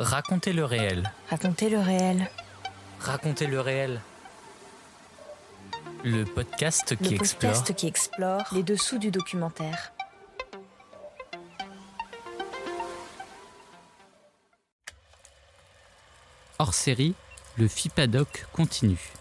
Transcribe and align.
Racontez 0.00 0.54
le 0.54 0.64
réel. 0.64 1.12
Racontez 1.28 1.68
le 1.68 1.78
réel. 1.78 2.30
Racontez 3.00 3.46
le 3.46 3.60
réel. 3.60 4.00
Le 6.04 6.24
podcast 6.24 6.96
qui 6.96 7.10
le 7.10 7.16
explore. 7.16 7.52
podcast 7.52 7.74
qui 7.74 7.86
explore 7.86 8.44
les 8.52 8.62
dessous 8.62 8.96
du 8.96 9.10
documentaire. 9.10 9.92
Hors 16.58 16.72
série, 16.72 17.12
le 17.58 17.68
FIPADOC 17.68 18.46
continue. 18.54 19.12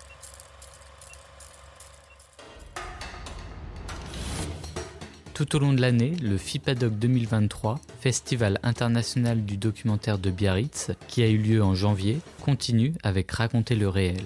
Tout 5.34 5.58
au 5.58 5.60
long 5.60 5.74
de 5.74 5.82
l'année, 5.82 6.12
le 6.22 6.38
FIPADOC 6.38 6.94
2023, 6.94 7.82
Festival 8.00 8.60
international 8.64 9.44
du 9.44 9.58
documentaire 9.58 10.20
de 10.20 10.32
Biarritz, 10.32 10.92
qui 11.10 11.22
a 11.22 11.28
eu 11.28 11.38
lieu 11.38 11.62
en 11.62 11.76
janvier, 11.76 12.20
continue 12.42 12.94
avec 13.04 13.30
Raconter 13.30 13.76
le 13.76 13.90
réel. 13.90 14.24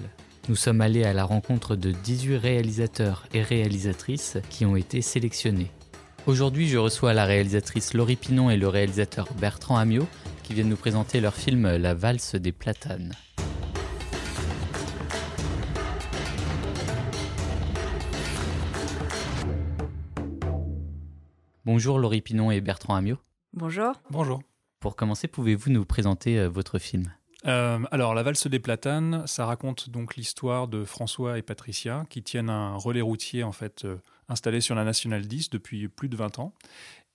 Nous 0.48 0.54
sommes 0.54 0.80
allés 0.80 1.02
à 1.02 1.12
la 1.12 1.24
rencontre 1.24 1.74
de 1.74 1.90
18 1.90 2.36
réalisateurs 2.36 3.26
et 3.34 3.42
réalisatrices 3.42 4.38
qui 4.48 4.64
ont 4.64 4.76
été 4.76 5.02
sélectionnés. 5.02 5.72
Aujourd'hui, 6.28 6.68
je 6.68 6.78
reçois 6.78 7.14
la 7.14 7.24
réalisatrice 7.24 7.94
Laurie 7.94 8.14
Pinon 8.14 8.48
et 8.48 8.56
le 8.56 8.68
réalisateur 8.68 9.26
Bertrand 9.40 9.76
Amiot 9.76 10.06
qui 10.44 10.54
viennent 10.54 10.68
nous 10.68 10.76
présenter 10.76 11.20
leur 11.20 11.34
film 11.34 11.68
La 11.76 11.94
valse 11.94 12.36
des 12.36 12.52
platanes. 12.52 13.12
Bonjour 21.64 21.98
Laurie 21.98 22.20
Pinon 22.20 22.52
et 22.52 22.60
Bertrand 22.60 22.94
Amiot. 22.94 23.18
Bonjour. 23.54 23.92
Bonjour. 24.10 24.42
Pour 24.80 24.96
commencer, 24.96 25.28
pouvez-vous 25.28 25.70
nous 25.70 25.84
présenter 25.84 26.38
euh, 26.38 26.48
votre 26.48 26.78
film? 26.78 27.12
Euh, 27.46 27.78
alors, 27.90 28.14
La 28.14 28.22
valse 28.22 28.46
des 28.46 28.58
platanes, 28.58 29.26
ça 29.26 29.46
raconte 29.46 29.90
donc 29.90 30.16
l'histoire 30.16 30.66
de 30.66 30.84
François 30.84 31.38
et 31.38 31.42
Patricia 31.42 32.04
qui 32.10 32.22
tiennent 32.22 32.50
un 32.50 32.74
relais 32.76 33.00
routier 33.00 33.44
en 33.44 33.52
fait 33.52 33.84
euh, 33.84 33.96
installé 34.28 34.60
sur 34.60 34.74
la 34.74 34.82
Nationale 34.84 35.26
10 35.26 35.50
depuis 35.50 35.88
plus 35.88 36.08
de 36.08 36.16
20 36.16 36.38
ans. 36.38 36.52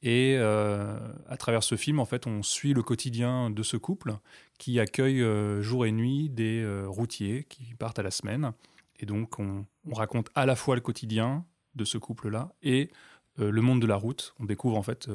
Et 0.02 0.36
euh, 0.38 0.98
à 1.28 1.36
travers 1.36 1.62
ce 1.64 1.76
film, 1.76 2.00
en 2.00 2.06
fait, 2.06 2.26
on 2.26 2.42
suit 2.42 2.74
le 2.74 2.84
quotidien 2.84 3.50
de 3.50 3.64
ce 3.64 3.76
couple 3.76 4.16
qui 4.58 4.80
accueille 4.80 5.22
euh, 5.22 5.62
jour 5.62 5.86
et 5.86 5.92
nuit 5.92 6.30
des 6.30 6.62
euh, 6.62 6.86
routiers 6.88 7.44
qui 7.50 7.74
partent 7.76 8.00
à 8.00 8.04
la 8.04 8.12
semaine. 8.12 8.54
Et 9.00 9.06
donc, 9.06 9.40
on, 9.40 9.66
on 9.86 9.94
raconte 9.94 10.30
à 10.36 10.46
la 10.46 10.56
fois 10.56 10.76
le 10.76 10.82
quotidien 10.82 11.46
de 11.76 11.84
ce 11.84 11.98
couple-là 11.98 12.54
et 12.64 12.92
euh, 13.40 13.52
le 13.52 13.62
monde 13.62 13.82
de 13.82 13.88
la 13.88 13.98
route. 13.98 14.34
On 14.40 14.46
découvre 14.46 14.78
en 14.78 14.84
fait 14.84 15.10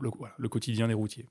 le, 0.00 0.10
voilà, 0.16 0.34
le 0.38 0.48
quotidien 0.48 0.88
des 0.88 0.94
routiers. 0.94 1.28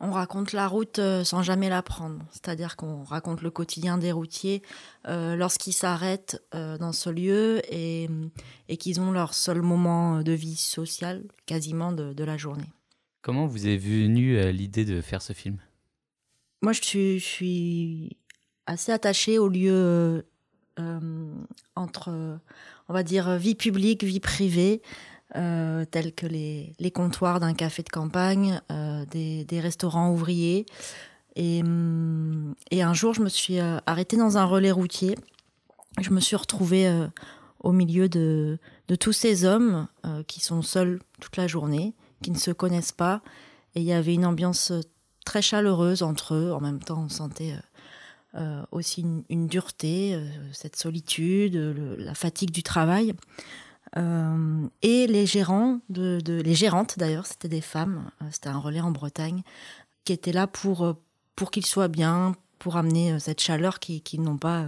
On 0.00 0.10
raconte 0.10 0.52
la 0.52 0.66
route 0.66 0.98
euh, 0.98 1.22
sans 1.22 1.42
jamais 1.42 1.68
la 1.68 1.80
prendre. 1.80 2.18
C'est-à-dire 2.32 2.74
qu'on 2.74 3.04
raconte 3.04 3.42
le 3.42 3.50
quotidien 3.50 3.96
des 3.96 4.10
routiers 4.10 4.60
euh, 5.06 5.36
lorsqu'ils 5.36 5.72
s'arrêtent 5.72 6.42
euh, 6.54 6.76
dans 6.78 6.92
ce 6.92 7.10
lieu 7.10 7.62
et, 7.72 8.08
et 8.68 8.76
qu'ils 8.76 9.00
ont 9.00 9.12
leur 9.12 9.34
seul 9.34 9.62
moment 9.62 10.20
de 10.20 10.32
vie 10.32 10.56
sociale 10.56 11.22
quasiment 11.46 11.92
de, 11.92 12.12
de 12.12 12.24
la 12.24 12.36
journée. 12.36 12.72
Comment 13.22 13.46
vous 13.46 13.68
est 13.68 13.76
venue 13.76 14.36
euh, 14.36 14.50
l'idée 14.50 14.84
de 14.84 15.00
faire 15.00 15.22
ce 15.22 15.32
film? 15.32 15.58
Moi, 16.60 16.72
je 16.72 16.82
suis, 16.82 17.18
je 17.20 17.24
suis 17.24 18.16
assez 18.66 18.90
attachée 18.90 19.38
au 19.38 19.48
lieu 19.48 20.26
euh, 20.80 21.34
entre, 21.76 22.10
euh, 22.10 22.36
on 22.88 22.92
va 22.92 23.04
dire, 23.04 23.36
vie 23.36 23.54
publique, 23.54 24.02
vie 24.02 24.20
privée, 24.20 24.82
euh, 25.36 25.84
tels 25.86 26.14
que 26.14 26.26
les, 26.26 26.90
comptoirs 26.92 27.40
d'un 27.40 27.54
café 27.54 27.82
de 27.82 27.88
campagne, 27.88 28.60
euh, 28.70 29.04
des, 29.06 29.60
restaurants 29.60 30.12
ouvriers. 30.12 30.66
Et, 31.34 31.62
hum, 31.62 32.54
et 32.70 32.82
un 32.82 32.94
jour, 32.94 33.14
je 33.14 33.22
me 33.22 33.28
suis 33.28 33.58
euh, 33.58 33.78
arrêtée 33.86 34.16
dans 34.16 34.38
un 34.38 34.44
relais 34.44 34.70
routier. 34.70 35.16
Je 36.00 36.10
me 36.10 36.20
suis 36.20 36.36
retrouvée 36.36 36.92
au 37.60 37.72
milieu 37.72 38.08
de, 38.08 38.58
tous 39.00 39.12
ces 39.12 39.44
hommes 39.44 39.86
qui 40.26 40.40
sont 40.40 40.60
seuls 40.60 41.00
toute 41.20 41.36
la 41.36 41.46
journée, 41.46 41.94
qui 42.20 42.32
ne 42.32 42.36
se 42.36 42.50
connaissent 42.50 42.92
pas. 42.92 43.22
Et 43.76 43.80
il 43.80 43.86
y 43.86 43.92
avait 43.92 44.14
une 44.14 44.26
ambiance 44.26 44.72
très 45.24 45.40
chaleureuse 45.40 46.02
entre 46.02 46.34
eux. 46.34 46.52
En 46.52 46.60
même 46.60 46.80
temps, 46.80 47.04
on 47.04 47.08
sentait 47.08 47.54
aussi 48.72 49.06
une, 49.28 49.46
dureté, 49.46 50.20
cette 50.52 50.74
solitude, 50.74 51.54
la 51.96 52.14
fatigue 52.14 52.50
du 52.50 52.64
travail. 52.64 53.14
Euh, 53.96 54.66
et 54.82 55.06
les 55.06 55.24
gérants, 55.26 55.78
de, 55.88 56.20
les 56.26 56.54
gérantes 56.54 56.98
d'ailleurs, 56.98 57.26
c'était 57.26 57.48
des 57.48 57.60
femmes. 57.60 58.10
euh, 58.22 58.26
C'était 58.32 58.48
un 58.48 58.58
relais 58.58 58.80
en 58.80 58.90
Bretagne 58.90 59.42
qui 60.04 60.12
étaient 60.12 60.32
là 60.32 60.46
pour 60.46 60.84
euh, 60.84 60.94
pour 61.36 61.50
qu'ils 61.50 61.66
soient 61.66 61.88
bien, 61.88 62.34
pour 62.58 62.76
amener 62.76 63.18
cette 63.18 63.40
chaleur 63.40 63.78
qui- 63.80 64.00
qu'ils 64.00 64.22
n'ont 64.22 64.38
pas 64.38 64.66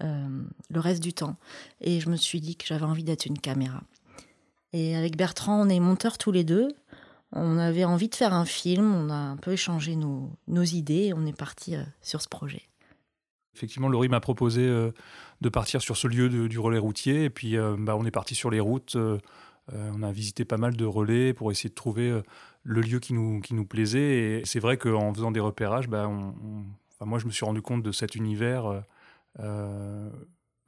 le 0.00 0.80
reste 0.80 1.02
du 1.02 1.12
temps. 1.12 1.36
Et 1.80 1.98
je 2.00 2.08
me 2.10 2.16
suis 2.16 2.40
dit 2.40 2.54
que 2.56 2.64
j'avais 2.66 2.84
envie 2.84 3.04
d'être 3.04 3.26
une 3.26 3.38
caméra. 3.38 3.80
Et 4.72 4.96
avec 4.96 5.16
Bertrand, 5.16 5.60
on 5.60 5.68
est 5.68 5.80
monteurs 5.80 6.16
tous 6.18 6.30
les 6.32 6.44
deux. 6.44 6.68
On 7.32 7.58
avait 7.58 7.84
envie 7.84 8.08
de 8.08 8.14
faire 8.14 8.32
un 8.34 8.44
film, 8.44 8.94
on 8.94 9.10
a 9.10 9.14
un 9.14 9.36
peu 9.36 9.52
échangé 9.52 9.96
nos, 9.96 10.30
nos 10.46 10.62
idées 10.62 11.06
et 11.06 11.12
on 11.14 11.26
est 11.26 11.36
parti 11.36 11.74
sur 12.02 12.22
ce 12.22 12.28
projet. 12.28 12.62
Effectivement, 13.54 13.88
Laurie 13.88 14.08
m'a 14.08 14.20
proposé 14.20 14.62
euh, 14.62 14.90
de 15.40 15.48
partir 15.48 15.80
sur 15.80 15.96
ce 15.96 16.08
lieu 16.08 16.48
du 16.48 16.58
relais 16.58 16.78
routier. 16.78 17.24
Et 17.24 17.30
puis, 17.30 17.56
euh, 17.56 17.76
bah, 17.78 17.96
on 17.96 18.04
est 18.04 18.10
parti 18.10 18.34
sur 18.34 18.50
les 18.50 18.60
routes. 18.60 18.96
euh, 18.96 19.18
on 19.72 20.02
a 20.02 20.12
visité 20.12 20.44
pas 20.44 20.58
mal 20.58 20.76
de 20.76 20.84
relais 20.84 21.32
pour 21.32 21.50
essayer 21.50 21.70
de 21.70 21.74
trouver 21.74 22.20
le 22.64 22.80
lieu 22.82 22.98
qui 23.00 23.14
nous, 23.14 23.40
qui 23.40 23.54
nous 23.54 23.64
plaisait. 23.64 24.40
Et 24.40 24.42
c'est 24.44 24.60
vrai 24.60 24.76
qu'en 24.76 25.14
faisant 25.14 25.30
des 25.30 25.40
repérages, 25.40 25.88
bah, 25.88 26.10
moi, 27.00 27.18
je 27.18 27.24
me 27.24 27.30
suis 27.30 27.46
rendu 27.46 27.62
compte 27.62 27.82
de 27.82 27.90
cet 27.90 28.14
univers 28.14 28.82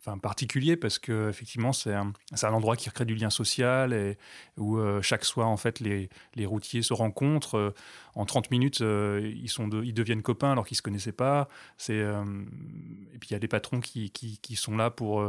enfin, 0.07 0.19
particulier 0.19 0.77
parce 0.77 0.99
que 0.99 1.29
effectivement, 1.29 1.73
c'est 1.73 1.93
un, 1.95 2.13
un 2.43 2.53
endroit 2.53 2.77
qui 2.77 2.89
recrée 2.89 3.05
du 3.05 3.15
lien 3.15 3.31
social 3.31 3.93
et 3.93 4.17
où 4.57 4.79
euh, 4.79 5.03
chaque 5.03 5.25
soir, 5.25 5.49
en 5.49 5.57
fait, 5.57 5.81
les, 5.81 6.09
les 6.35 6.47
routiers 6.47 6.83
se 6.83 6.93
rencontrent. 6.93 7.57
Euh, 7.57 7.75
en 8.15 8.25
30 8.25 8.51
minutes, 8.51 8.81
euh, 8.81 9.21
ils, 9.37 9.49
sont 9.51 9.69
de- 9.69 9.83
ils 9.85 9.93
deviennent 9.95 10.23
copains 10.23 10.53
alors 10.53 10.67
qu'ils 10.67 10.77
se 10.77 10.83
connaissaient 10.83 11.13
pas. 11.13 11.49
C'est, 11.77 11.97
et 11.99 13.19
puis 13.19 13.29
il 13.31 13.33
y 13.33 13.37
a 13.37 13.39
des 13.41 13.49
patrons 13.49 13.81
qui, 13.81 14.11
qui, 14.11 14.39
qui 14.39 14.57
sont 14.57 14.77
là 14.77 14.91
pour, 14.91 15.23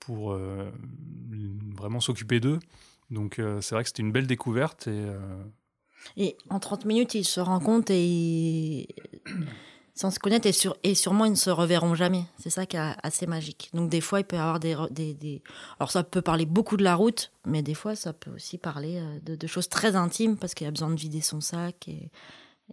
pour 0.00 0.36
vraiment 1.76 2.00
s'occuper 2.00 2.40
d'eux. 2.40 2.58
Donc 3.10 3.40
c'est 3.60 3.74
vrai 3.74 3.82
que 3.84 3.88
c'était 3.88 4.02
une 4.02 4.12
belle 4.12 4.26
découverte. 4.26 4.88
Et, 4.88 5.06
Et 6.16 6.36
en 6.48 6.58
30 6.58 6.84
minutes, 6.84 7.14
ils 7.14 7.24
se 7.24 7.40
rencontrent 7.40 7.92
et 7.94 8.88
sans 10.00 10.10
se 10.10 10.18
connaître 10.18 10.48
et, 10.82 10.94
sûrement 10.94 11.26
ils 11.26 11.32
ne 11.32 11.36
se 11.36 11.50
reverront 11.50 11.94
jamais. 11.94 12.24
C'est 12.38 12.48
ça 12.48 12.64
qui 12.64 12.78
est 12.78 12.94
assez 13.02 13.26
magique. 13.26 13.68
Donc 13.74 13.90
des 13.90 14.00
fois, 14.00 14.20
il 14.20 14.24
peut 14.24 14.36
y 14.36 14.38
avoir 14.38 14.58
des, 14.58 15.42
Alors 15.78 15.90
ça 15.90 16.02
peut 16.02 16.22
parler 16.22 16.46
beaucoup 16.46 16.78
de 16.78 16.82
la 16.82 16.94
route, 16.94 17.30
mais 17.44 17.62
des 17.62 17.74
fois, 17.74 17.94
ça 17.94 18.14
peut 18.14 18.30
aussi 18.30 18.56
parler 18.56 18.96
euh, 18.98 19.36
de, 19.36 19.46
choses 19.46 19.68
très 19.68 19.96
intimes 19.96 20.38
parce 20.38 20.54
qu'il 20.54 20.66
a 20.66 20.70
besoin 20.70 20.88
de 20.88 20.98
vider 20.98 21.20
son 21.20 21.42
sac. 21.42 21.86
Et, 21.88 22.10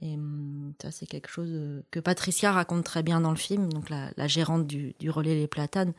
hum, 0.02 0.72
ça, 0.82 0.92
c'est 0.92 1.06
quelque 1.06 1.30
chose 1.30 1.50
euh, 1.52 1.84
que 1.92 2.00
Patricia 2.00 2.54
raconte 2.54 2.86
très 2.86 3.04
bien 3.04 3.20
dans 3.20 3.32
le 3.32 3.36
film. 3.36 3.74
Donc 3.74 3.90
la, 3.90 4.28
gérante 4.28 4.66
du, 4.66 4.96
relais 5.10 5.36
Les 5.36 5.48
Platanes, 5.48 5.94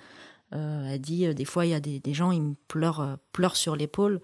euh, 0.54 0.88
elle 0.88 1.00
dit 1.00 1.26
euh, 1.26 1.34
des 1.34 1.44
fois, 1.44 1.66
il 1.66 1.72
y 1.72 1.74
a 1.74 1.80
des, 1.80 2.14
gens, 2.14 2.30
ils 2.30 2.40
me 2.40 2.54
pleurent, 2.68 3.18
sur 3.52 3.76
l'épaule. 3.76 4.22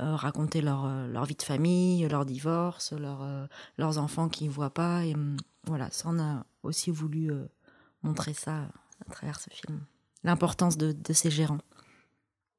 euh, 0.00 0.16
raconter 0.16 0.62
leur, 0.62 1.24
vie 1.26 1.34
de 1.34 1.42
famille, 1.42 2.08
leur 2.08 2.24
divorce, 2.24 2.92
leur, 2.92 3.26
leurs 3.76 3.98
enfants 3.98 4.30
qu'ils 4.30 4.48
ne 4.48 4.52
voient 4.52 4.72
pas. 4.72 5.02
Hum, 5.02 5.36
voilà, 5.66 5.88
ça, 5.90 6.08
on 6.08 6.18
a 6.18 6.44
aussi 6.62 6.90
voulu 6.90 7.30
euh, 7.30 7.46
montrer 8.02 8.32
ça 8.32 8.68
à 9.06 9.10
travers 9.10 9.40
ce 9.40 9.50
film. 9.50 9.80
L'importance 10.24 10.76
de, 10.76 10.92
de 10.92 11.12
ces 11.12 11.30
gérants. 11.30 11.58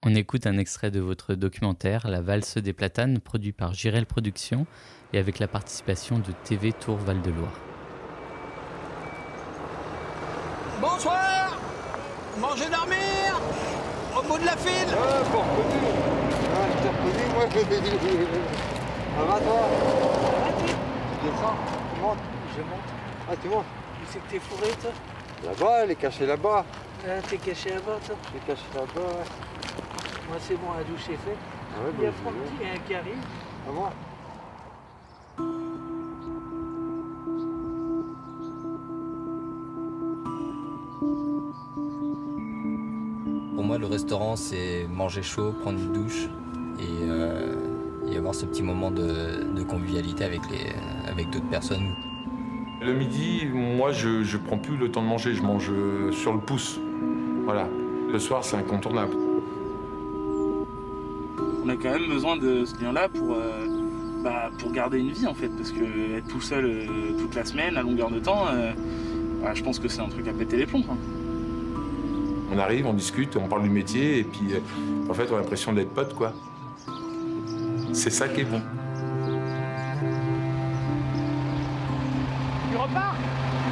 On 0.04 0.14
écoute 0.14 0.46
un 0.46 0.58
extrait 0.58 0.92
de 0.92 1.00
votre 1.00 1.34
documentaire 1.34 2.08
La 2.08 2.22
valse 2.22 2.58
des 2.58 2.74
platanes, 2.74 3.20
produit 3.20 3.52
par 3.52 3.74
Girel 3.74 4.06
Productions 4.06 4.68
et 5.14 5.18
avec 5.18 5.40
la 5.40 5.48
participation 5.48 6.20
de 6.20 6.32
TV 6.44 6.72
Tour 6.72 6.98
Val-de-Loire. 6.98 7.60
Bonsoir 10.80 11.58
Manger, 12.40 12.70
dormir 12.70 13.40
Au 14.16 14.22
bout 14.22 14.38
de 14.38 14.46
la 14.46 14.56
file 14.58 14.88
Ah, 14.92 15.24
pas 15.32 15.38
reconnu. 15.40 15.92
Ah, 16.54 16.68
je 16.70 16.82
t'ai 16.84 16.90
reconnu, 16.90 17.34
moi, 17.34 17.46
je... 17.50 17.58
Ça 19.18 19.24
va, 19.26 19.40
toi? 19.40 19.62
Tu? 20.60 20.74
Descends 21.26 21.58
Tu 21.96 22.02
montes 22.02 22.18
Je 22.56 22.62
monte. 22.62 22.97
Ah, 23.30 23.36
tu 23.42 23.48
montes 23.50 23.66
Où 23.66 24.06
c'est 24.10 24.20
que 24.20 24.30
t'es 24.32 24.40
fourré, 24.40 24.70
toi 24.82 24.92
Là-bas, 25.46 25.84
elle 25.84 25.92
est 25.92 25.96
cachée 25.96 26.26
là-bas. 26.26 26.66
Ah, 27.08 27.22
T'es 27.30 27.38
caché 27.38 27.70
là-bas, 27.70 28.00
toi 28.06 28.16
Elle 28.32 28.38
est 28.42 28.46
cachée 28.48 28.68
là-bas, 28.74 29.02
ouais. 29.02 29.26
Moi, 30.30 30.38
c'est 30.40 30.56
bon, 30.56 30.74
la 30.78 30.84
douche 30.84 31.10
est 31.10 31.18
faite. 31.18 31.38
Ah 31.76 31.84
ouais, 31.86 31.92
Il 32.00 32.04
y 32.04 32.08
a 32.08 32.10
bah, 32.10 32.16
Franck 32.24 32.34
je 32.36 32.64
vais. 32.66 32.74
qui, 32.80 32.82
qui 32.88 32.96
arrive. 32.96 33.24
À 33.68 33.72
moi 33.72 33.92
Pour 43.56 43.64
moi, 43.64 43.78
le 43.78 43.86
restaurant, 43.88 44.36
c'est 44.36 44.88
manger 44.90 45.24
chaud, 45.24 45.54
prendre 45.62 45.80
une 45.80 45.92
douche 45.94 46.28
et, 46.80 46.84
euh, 47.10 47.56
et 48.12 48.18
avoir 48.18 48.36
ce 48.36 48.46
petit 48.46 48.62
moment 48.64 48.92
de, 48.92 49.44
de 49.56 49.64
convivialité 49.64 50.24
avec, 50.24 50.42
les, 50.52 50.72
avec 51.10 51.30
d'autres 51.30 51.50
personnes. 51.50 51.96
Le 52.80 52.94
midi, 52.94 53.48
moi, 53.52 53.92
je, 53.92 54.24
je 54.24 54.38
prends 54.38 54.58
plus 54.58 54.78
le 54.78 54.92
temps 54.92 55.02
de 55.02 55.08
manger, 55.08 55.34
je 55.34 55.42
mange 55.42 55.70
euh, 55.72 56.12
sur 56.12 56.32
le 56.34 56.40
pouce. 56.40 56.80
Voilà. 57.44 57.68
Le 58.12 58.20
soir, 58.20 58.44
c'est 58.44 58.56
incontournable. 58.56 59.14
On 61.66 61.70
a 61.70 61.76
quand 61.76 61.92
même 61.92 62.08
besoin 62.08 62.38
de 62.38 62.66
ce 62.66 62.80
lien-là 62.82 63.10
pour, 63.10 63.34
euh, 63.34 63.66
bah, 64.24 64.52
pour 64.60 64.72
garder 64.72 65.00
une 65.00 65.12
vie 65.12 65.26
en 65.28 65.34
fait, 65.34 65.50
parce 65.50 65.72
que 65.72 66.18
être 66.18 66.28
tout 66.28 66.40
seul 66.40 66.66
euh, 66.66 66.86
toute 67.20 67.36
la 67.36 67.44
semaine, 67.44 67.76
à 67.76 67.82
longueur 67.82 68.10
de 68.10 68.20
temps, 68.20 68.46
euh, 68.48 68.72
bah, 69.42 69.54
je 69.54 69.64
pense 69.64 69.80
que 69.80 69.88
c'est 69.88 70.02
un 70.02 70.08
truc 70.08 70.28
à 70.28 70.34
péter 70.34 70.56
les 70.56 70.66
plombs. 70.66 70.84
quoi. 70.84 70.96
On 72.54 72.60
arrive, 72.60 72.86
on 72.86 72.94
discute, 72.94 73.36
on 73.36 73.48
parle 73.48 73.64
du 73.64 73.70
métier, 73.70 74.20
et 74.20 74.24
puis 74.24 74.54
en 75.10 75.14
fait, 75.14 75.28
on 75.32 75.36
a 75.36 75.40
l'impression 75.40 75.74
d'être 75.74 75.90
potes, 75.90 76.14
quoi. 76.14 76.32
C'est 77.92 78.12
ça 78.12 78.30
qui 78.30 78.42
est 78.42 78.46
bon. 78.46 78.62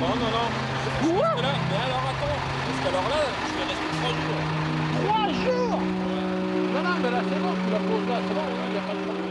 Non, 0.06 0.16
non, 0.16 0.30
non. 0.38 1.18
Quoi 1.18 1.42
là, 1.42 1.54
Mais 1.70 1.78
alors 1.86 2.04
attends, 2.12 2.38
parce 2.66 2.80
qu'alors 2.84 3.10
là, 3.10 3.22
je 3.48 3.54
vais 3.58 3.66
rester 3.72 3.90
trois 3.98 4.14
jours. 4.22 4.44
Trois 5.02 5.28
jours 5.44 5.80
Non, 6.74 6.82
non, 6.84 6.96
mais 7.02 7.12
là 7.12 7.22
c'est 7.28 7.40
bon, 7.42 7.54
tu 7.66 7.72
la 7.74 7.80
poses 7.80 8.08
là, 8.08 8.18
c'est 8.28 8.34
bon, 8.36 8.42
il 8.68 8.72
n'y 8.72 8.78
a 8.78 8.82
pas 8.82 8.94
de 8.94 9.02
problème. 9.02 9.26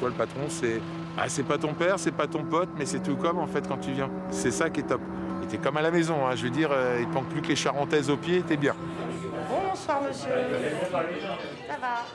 Toi, 0.00 0.08
le 0.08 0.14
patron, 0.14 0.40
c'est. 0.48 0.80
Ah, 1.18 1.28
c'est 1.28 1.42
pas 1.42 1.58
ton 1.58 1.74
père, 1.74 1.98
c'est 1.98 2.10
pas 2.12 2.26
ton 2.26 2.42
pote, 2.42 2.70
mais 2.78 2.86
c'est 2.86 3.00
tout 3.02 3.16
comme 3.16 3.38
en 3.38 3.46
fait 3.46 3.68
quand 3.68 3.76
tu 3.76 3.92
viens. 3.92 4.10
C'est 4.30 4.50
ça 4.50 4.70
qui 4.70 4.80
est 4.80 4.84
top. 4.84 5.02
Et 5.42 5.46
t'es 5.46 5.58
comme 5.58 5.76
à 5.76 5.82
la 5.82 5.90
maison, 5.90 6.26
hein. 6.26 6.34
je 6.36 6.44
veux 6.44 6.50
dire, 6.50 6.70
euh, 6.72 6.98
il 7.00 7.06
te 7.06 7.12
manque 7.12 7.28
plus 7.28 7.42
que 7.42 7.48
les 7.48 7.56
charentaises 7.56 8.08
aux 8.08 8.16
pieds, 8.16 8.40
t'es 8.42 8.56
bien. 8.56 8.74
Bonsoir 9.50 10.00
monsieur. 10.02 10.30
Ça 10.90 10.96
va 10.98 12.06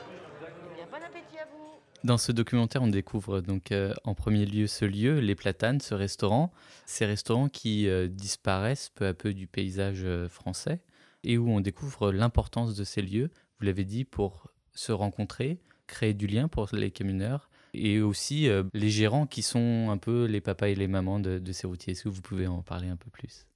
Bien, 0.74 0.84
Bon 0.90 0.96
appétit 0.96 1.38
à 1.38 1.46
vous. 1.52 1.78
Dans 2.04 2.18
ce 2.18 2.30
documentaire, 2.30 2.82
on 2.82 2.88
découvre 2.88 3.40
donc 3.40 3.72
euh, 3.72 3.92
en 4.04 4.14
premier 4.14 4.46
lieu 4.46 4.68
ce 4.68 4.84
lieu, 4.84 5.18
les 5.18 5.34
Platanes, 5.34 5.80
ce 5.80 5.94
restaurant, 5.94 6.52
ces 6.86 7.04
restaurants 7.06 7.48
qui 7.48 7.88
euh, 7.88 8.06
disparaissent 8.06 8.90
peu 8.94 9.06
à 9.06 9.14
peu 9.14 9.34
du 9.34 9.48
paysage 9.48 10.02
euh, 10.04 10.28
français 10.28 10.80
et 11.24 11.38
où 11.38 11.50
on 11.50 11.60
découvre 11.60 12.12
l'importance 12.12 12.76
de 12.76 12.84
ces 12.84 13.02
lieux, 13.02 13.30
vous 13.58 13.66
l'avez 13.66 13.84
dit, 13.84 14.04
pour 14.04 14.46
se 14.72 14.92
rencontrer, 14.92 15.58
créer 15.88 16.14
du 16.14 16.28
lien 16.28 16.46
pour 16.46 16.68
les 16.72 16.92
camionneurs 16.92 17.50
et 17.74 18.00
aussi 18.00 18.48
les 18.72 18.90
gérants 18.90 19.26
qui 19.26 19.42
sont 19.42 19.88
un 19.90 19.98
peu 19.98 20.24
les 20.24 20.40
papas 20.40 20.68
et 20.68 20.74
les 20.76 20.86
mamans 20.86 21.18
de, 21.18 21.38
de 21.38 21.52
ces 21.52 21.66
routiers. 21.66 21.92
Est-ce 21.92 22.04
que 22.04 22.08
vous 22.08 22.22
pouvez 22.22 22.46
en 22.46 22.62
parler 22.62 22.88
un 22.88 22.96
peu 22.96 23.10
plus? 23.10 23.46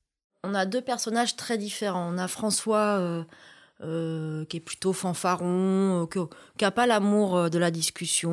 On 0.42 0.54
a 0.54 0.66
deux 0.66 0.82
personnages 0.82 1.36
très 1.36 1.56
différents. 1.56 2.12
On 2.12 2.18
a 2.18 2.26
François 2.26 3.24
euh, 3.84 4.44
qui 4.44 4.58
est 4.58 4.60
plutôt 4.60 4.92
fanfaron, 4.92 6.04
euh, 6.04 6.26
qui 6.56 6.64
n'a 6.64 6.70
pas 6.70 6.86
l'amour 6.86 7.36
euh, 7.36 7.48
de 7.48 7.58
la 7.58 7.72
discussion, 7.72 8.30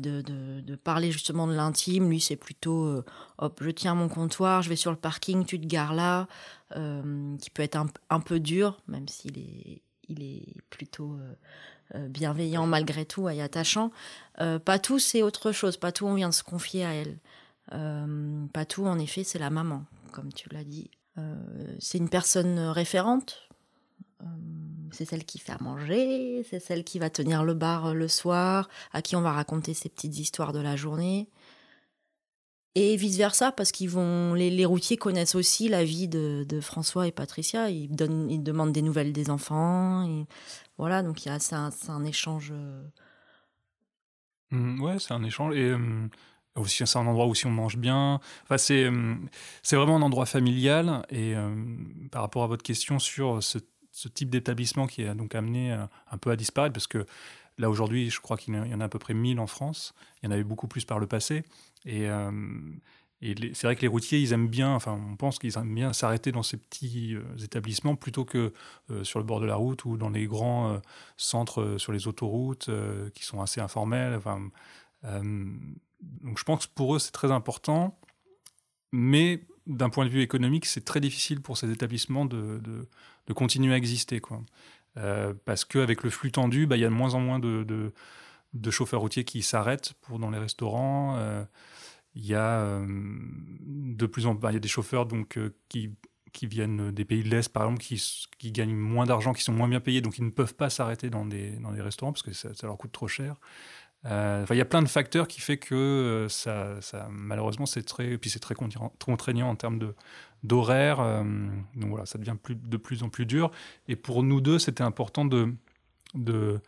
de, 0.00 0.74
parler 0.74 1.12
justement 1.12 1.46
de 1.46 1.54
l'intime. 1.54 2.10
Lui, 2.10 2.20
c'est 2.20 2.34
plutôt 2.34 3.00
hop, 3.38 3.60
je 3.62 3.70
tiens 3.70 3.94
mon 3.94 4.08
comptoir, 4.08 4.62
je 4.62 4.68
vais 4.68 4.74
sur 4.74 4.90
le 4.90 4.96
parking, 4.96 5.44
tu 5.44 5.60
te 5.60 5.66
gares 5.66 5.94
là, 5.94 6.26
qui 6.70 7.50
peut 7.50 7.62
être 7.62 7.78
un, 8.10 8.20
peu 8.20 8.40
dur, 8.40 8.80
même 8.88 9.06
s'il 9.06 9.38
est, 9.38 9.82
plutôt 10.70 11.16
bienveillant 11.94 12.66
malgré 12.66 13.04
tout 13.04 13.28
et 13.28 13.40
attachant. 13.40 13.92
Patou, 14.64 14.98
c'est 14.98 15.22
autre 15.22 15.52
chose. 15.52 15.76
Patou, 15.76 16.06
on 16.06 16.14
vient 16.14 16.30
de 16.30 16.34
se 16.34 16.42
confier 16.42 16.84
à 16.84 16.94
elle. 16.94 17.18
Patou, 18.52 18.86
en 18.86 18.98
effet, 18.98 19.22
c'est 19.22 19.38
la 19.38 19.50
maman, 19.50 19.84
comme 20.10 20.32
tu 20.32 20.48
l'as 20.48 20.64
dit. 20.64 20.90
C'est 21.78 21.98
une 21.98 22.08
personne 22.08 22.58
référente. 22.58 23.51
Euh, 24.22 24.26
c'est 24.92 25.04
celle 25.04 25.24
qui 25.24 25.38
fait 25.38 25.52
à 25.52 25.58
manger, 25.60 26.44
c'est 26.48 26.60
celle 26.60 26.84
qui 26.84 26.98
va 26.98 27.10
tenir 27.10 27.44
le 27.44 27.54
bar 27.54 27.86
euh, 27.86 27.94
le 27.94 28.08
soir, 28.08 28.68
à 28.92 29.02
qui 29.02 29.16
on 29.16 29.22
va 29.22 29.32
raconter 29.32 29.74
ses 29.74 29.88
petites 29.88 30.18
histoires 30.18 30.52
de 30.52 30.60
la 30.60 30.76
journée. 30.76 31.28
Et 32.74 32.96
vice-versa, 32.96 33.52
parce 33.52 33.70
qu'ils 33.70 33.90
vont, 33.90 34.32
les, 34.32 34.64
routiers 34.64 34.96
connaissent 34.96 35.34
aussi 35.34 35.68
la 35.68 35.84
vie 35.84 36.08
de, 36.08 36.46
de 36.48 36.60
François 36.60 37.06
et 37.06 37.12
Patricia. 37.12 37.68
Ils, 37.68 37.94
donnent, 37.94 38.30
ils 38.30 38.42
demandent 38.42 38.72
des 38.72 38.80
nouvelles 38.80 39.12
des 39.12 39.28
enfants. 39.28 40.24
Voilà, 40.78 41.02
donc 41.02 41.18
c'est, 41.18 41.54
un, 41.54 41.70
un 41.88 42.04
échange. 42.04 42.50
euh, 42.54 42.82
Mm, 44.52 44.80
ouais, 44.82 44.98
c'est 44.98 45.12
un 45.12 45.22
échange. 45.24 45.54
Et 45.56 45.74
aussi, 46.54 46.86
c'est 46.86 46.98
un 46.98 47.06
endroit 47.06 47.26
où 47.26 47.34
si 47.34 47.46
on 47.46 47.50
mange 47.50 47.76
bien. 47.76 48.20
Enfin, 48.44 48.58
c'est, 48.58 48.84
vraiment 49.76 49.96
un 49.96 50.02
endroit 50.02 50.26
familial. 50.26 51.04
Et 51.10 51.34
par 52.10 52.22
rapport 52.22 52.44
à 52.44 52.46
votre 52.46 52.62
question 52.62 52.98
sur 52.98 53.42
ce, 53.42 53.58
ce 53.92 54.08
type 54.08 54.30
d'établissement 54.30 54.86
qui 54.86 55.02
est 55.02 55.14
donc 55.14 55.34
amené 55.34 55.72
euh, 55.72 55.84
un 56.10 56.18
peu 56.18 56.30
à 56.30 56.36
disparaître, 56.36 56.72
parce 56.72 56.86
que 56.88 57.06
là, 57.58 57.70
aujourd'hui, 57.70 58.10
je 58.10 58.20
crois 58.20 58.36
qu'il 58.36 58.54
y 58.54 58.58
en 58.74 58.80
a- 58.80 58.84
à 58.84 58.88
peu 58.88 58.98
près 58.98 59.14
1000 59.14 59.38
en 59.38 59.46
France. 59.46 59.94
Il 60.22 60.26
y 60.26 60.28
en 60.28 60.32
avait 60.32 60.44
beaucoup 60.44 60.68
plus 60.68 60.84
par 60.84 60.98
le 60.98 61.06
passé. 61.06 61.44
Et. 61.84 62.08
euh, 62.08 62.30
c'est 63.54 63.62
vrai 63.62 63.76
que 63.76 63.82
les 63.82 63.86
routiers, 63.88 64.18
ils 64.18 64.32
aiment 64.32 64.48
bien, 64.48 64.74
enfin, 64.74 65.00
on 65.12 65.14
pense 65.14 65.38
qu'ils 65.38 65.56
aiment 65.56 65.72
bien 65.72 65.92
s'arrêter 65.92 66.32
dans 66.32 66.42
ces 66.42 66.56
petits 66.56 67.14
euh, 67.14 67.22
établissements 67.44 67.94
plutôt 67.94 68.24
que 68.24 68.52
sur 69.04 69.20
le 69.20 69.24
bord 69.24 69.38
de 69.38 69.46
la 69.46 69.54
route 69.54 69.84
ou 69.84 69.96
dans 69.96 70.10
les 70.10 70.26
grands 70.26 70.80
centres 71.16 71.76
sur 71.78 71.92
les 71.92 72.08
autoroutes 72.08 72.68
qui 73.14 73.22
sont 73.24 73.40
assez 73.40 73.60
informels. 73.60 74.18
Donc 75.04 76.38
je 76.38 76.44
pense 76.44 76.66
que 76.66 76.72
pour 76.74 76.96
eux, 76.96 76.98
c'est 76.98 77.12
très 77.12 77.30
important. 77.30 77.96
Mais 78.92 79.44
d'un 79.66 79.90
point 79.90 80.04
de 80.04 80.10
vue 80.10 80.22
économique, 80.22 80.66
c'est 80.66 80.84
très 80.84 81.00
difficile 81.00 81.40
pour 81.40 81.56
ces 81.58 81.70
établissements 81.70 82.24
de, 82.24 82.58
de- 82.58 82.88
continuer 83.32 83.74
à 83.74 83.76
exister. 83.76 84.20
Quoi. 84.20 84.42
Euh, 84.98 85.34
parce 85.44 85.64
qu'avec 85.64 86.02
le 86.02 86.10
flux 86.10 86.32
tendu, 86.32 86.66
bah, 86.66 86.76
il 86.76 86.80
y 86.80 86.84
a 86.84 86.88
de 86.88 86.94
moins 86.94 87.14
en 87.14 87.20
moins 87.20 87.38
de, 87.38 87.64
de- 87.64 87.92
chauffeurs 88.70 89.00
routiers 89.00 89.24
qui 89.24 89.42
s'arrêtent 89.42 89.94
dans 90.20 90.30
les 90.30 90.38
restaurants. 90.38 91.16
Euh, 91.18 91.44
il 92.14 92.26
y 92.26 92.34
a 92.34 92.60
euh, 92.60 92.86
de 93.60 94.06
plus 94.06 94.26
en 94.26 94.34
bah, 94.34 94.52
y 94.52 94.56
a 94.56 94.60
des 94.60 94.68
chauffeurs 94.68 95.06
donc 95.06 95.38
euh, 95.38 95.54
qui 95.68 95.90
qui 96.32 96.46
viennent 96.46 96.92
des 96.92 97.04
pays 97.04 97.22
de 97.22 97.28
l'Est, 97.28 97.50
par 97.52 97.64
exemple, 97.64 97.82
qui, 97.82 98.02
qui 98.38 98.52
gagnent 98.52 98.74
moins 98.74 99.04
d'argent, 99.04 99.34
qui 99.34 99.42
sont 99.42 99.52
moins 99.52 99.68
bien 99.68 99.80
payés, 99.80 100.00
donc 100.00 100.16
ils 100.16 100.24
ne 100.24 100.30
peuvent 100.30 100.54
pas 100.54 100.70
s'arrêter 100.70 101.10
dans 101.10 101.26
des, 101.26 101.50
dans 101.58 101.72
des 101.72 101.82
restaurants 101.82 102.12
parce 102.12 102.22
que 102.22 102.32
ça 102.32 102.50
leur 102.62 102.78
coûte 102.78 102.92
trop 102.92 103.06
cher. 103.06 103.36
Euh, 104.04 104.44
il 104.50 104.56
y 104.56 104.60
a 104.60 104.64
plein 104.64 104.82
de 104.82 104.88
facteurs 104.88 105.28
qui 105.28 105.40
fait 105.40 105.58
que 105.58 105.74
euh, 105.74 106.28
ça, 106.28 106.80
ça, 106.80 107.06
malheureusement, 107.10 107.66
c'est 107.66 107.84
très, 107.84 108.12
et 108.12 108.18
puis 108.18 108.30
c'est 108.30 108.40
très 108.40 108.56
contraignant, 108.56 109.48
en 109.48 109.56
termes 109.56 109.78
de 109.78 109.94
d'horaire. 110.42 110.98
euh, 110.98 111.22
donc 111.76 111.90
voilà, 111.90 112.04
ça 112.04 112.18
devient 112.18 112.34
plus, 112.42 112.56
de 112.56 112.76
plus 112.76 113.04
en 113.04 113.08
plus 113.08 113.26
dur. 113.26 113.52
Et 113.86 113.94
pour 113.94 114.24
nous 114.24 114.40
deux, 114.40 114.58
c'était 114.58 114.82
important 114.82 115.24
de, 115.24 115.54
de, 116.14 116.60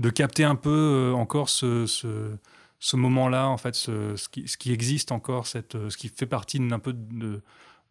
de 0.00 0.10
capter 0.10 0.42
un 0.42 0.56
peu 0.56 1.12
encore 1.14 1.48
ce, 1.48 1.86
ce, 1.86 2.36
ce 2.80 2.96
moment-là, 2.96 3.48
en 3.48 3.56
fait, 3.56 3.76
ce, 3.76 4.16
ce, 4.16 4.28
qui, 4.28 4.48
ce 4.48 4.56
qui 4.56 4.72
existe 4.72 5.12
encore, 5.12 5.46
cette, 5.46 5.88
ce 5.88 5.96
qui 5.96 6.08
fait 6.08 6.26
partie 6.26 6.58
d'un 6.58 6.80
peu 6.80 6.92
de, 6.92 7.40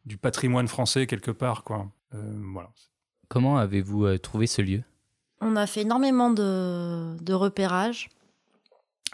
du 0.05 0.17
patrimoine 0.17 0.67
français 0.67 1.07
quelque 1.07 1.31
part, 1.31 1.63
quoi. 1.63 1.89
Euh, 2.15 2.41
voilà. 2.51 2.69
Comment 3.29 3.57
avez-vous 3.57 4.17
trouvé 4.17 4.46
ce 4.46 4.62
lieu? 4.62 4.84
On 5.39 5.55
a 5.55 5.67
fait 5.67 5.81
énormément 5.81 6.29
de, 6.31 7.15
de 7.22 7.34
repérages. 7.34 8.10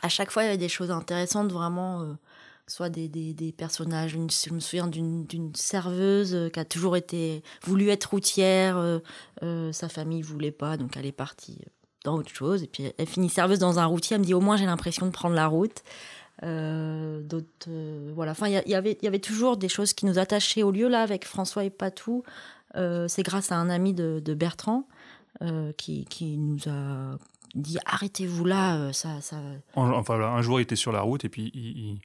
À 0.01 0.09
chaque 0.09 0.31
fois, 0.31 0.43
il 0.43 0.45
y 0.45 0.49
avait 0.49 0.57
des 0.57 0.69
choses 0.69 0.91
intéressantes, 0.91 1.51
vraiment, 1.51 2.01
euh, 2.01 2.13
soit 2.67 2.89
des, 2.89 3.07
des, 3.07 3.51
personnages. 3.51 4.13
Une- 4.13 4.29
je 4.29 4.53
me 4.53 4.59
souviens 4.59 4.87
d'une 4.87 5.51
serveuse 5.55 6.33
euh, 6.35 6.49
qui 6.49 6.59
a 6.59 6.65
toujours 6.65 6.95
été 6.95 7.43
voulu 7.63 7.89
être 7.89 8.05
routière. 8.05 8.77
euh, 8.77 9.71
sa 9.73 9.89
famille 9.89 10.21
voulait 10.21 10.51
pas, 10.51 10.77
donc 10.77 10.95
elle 10.97 11.05
est 11.05 11.11
partie 11.11 11.59
dans 12.05 12.15
autre 12.15 12.33
chose. 12.33 12.63
Et 12.63 12.67
puis 12.67 12.91
elle 12.97 13.07
finit 13.07 13.29
serveuse 13.29 13.59
dans 13.59 13.79
un 13.79 13.85
routier. 13.85 14.15
Elle 14.15 14.21
me 14.21 14.25
dit 14.25 14.33
au 14.33 14.39
moins 14.41 14.55
j'ai 14.57 14.65
l'impression 14.65 15.05
de 15.05 15.11
prendre 15.11 15.35
la 15.35 15.47
route. 15.47 15.83
D'autres, 16.41 17.69
voilà. 18.15 18.31
Enfin, 18.31 18.47
y, 18.47 18.53
y 18.65 18.75
avait, 18.75 18.97
il 19.01 19.05
y 19.05 19.07
avait 19.07 19.19
toujours 19.19 19.57
des 19.57 19.67
choses 19.67 19.91
qui 19.93 20.05
nous 20.05 20.17
attachaient 20.19 20.63
au 20.63 20.71
lieu 20.71 20.87
là 20.87 21.01
avec 21.01 21.25
François 21.25 21.65
et 21.65 21.69
Patou. 21.69 22.23
C'est 22.75 23.23
grâce 23.23 23.51
à 23.51 23.55
un 23.57 23.69
ami 23.69 23.93
de, 23.93 24.21
de 24.23 24.33
Bertrand 24.33 24.87
qui, 25.77 26.05
qui 26.05 26.37
nous 26.37 26.59
a 26.69 27.17
dit 27.55 27.77
arrêtez-vous 27.85 28.45
là, 28.45 28.77
euh, 28.77 28.91
ça, 28.93 29.21
ça. 29.21 29.37
En- 29.75 29.89
Enfin, 29.91 30.15
voilà, 30.17 30.31
un 30.31 30.41
jour, 30.41 30.59
il 30.59 30.63
était 30.63 30.75
sur 30.75 30.91
la 30.91 31.01
route 31.01 31.25
et 31.25 31.29
puis 31.29 31.51
il, 31.53 31.65
il, 31.77 32.01